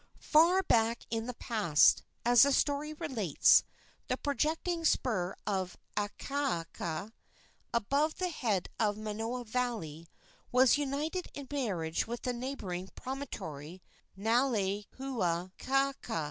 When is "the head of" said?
8.15-8.97